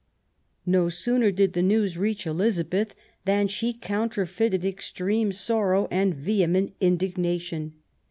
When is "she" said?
3.47-3.71